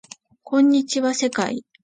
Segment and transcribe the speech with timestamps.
[0.41, 1.63] こんにちは世界